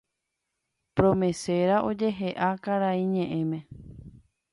[0.95, 3.59] promesera oje'eha karai ñe'ẽme